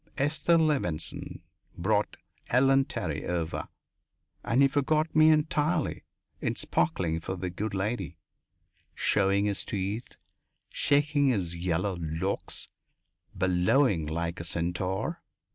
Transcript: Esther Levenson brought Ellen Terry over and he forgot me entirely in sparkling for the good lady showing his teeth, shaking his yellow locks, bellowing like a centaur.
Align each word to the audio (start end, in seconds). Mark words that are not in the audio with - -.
Esther 0.17 0.57
Levenson 0.57 1.41
brought 1.77 2.17
Ellen 2.49 2.85
Terry 2.85 3.23
over 3.27 3.67
and 4.43 4.63
he 4.63 4.67
forgot 4.67 5.15
me 5.15 5.29
entirely 5.29 6.05
in 6.41 6.55
sparkling 6.55 7.19
for 7.19 7.35
the 7.35 7.51
good 7.51 7.75
lady 7.75 8.17
showing 8.95 9.45
his 9.45 9.63
teeth, 9.63 10.15
shaking 10.71 11.27
his 11.27 11.55
yellow 11.55 11.97
locks, 11.99 12.67
bellowing 13.35 14.07
like 14.07 14.39
a 14.39 14.43
centaur. 14.43 15.21